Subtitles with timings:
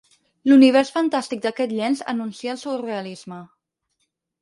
[0.51, 3.43] L'univers fantàstic d'aquest llenç anuncia el surrealisme.